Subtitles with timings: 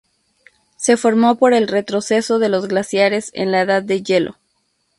[0.77, 4.39] Se formó por el retroceso de los glaciares en la Edad de Hielo.